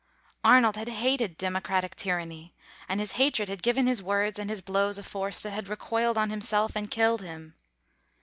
[0.43, 2.55] Arnold had hated democratic tyranny,
[2.89, 6.17] and his hatred had given his words and his blows a force that had recoiled
[6.17, 7.53] on himself and killed him.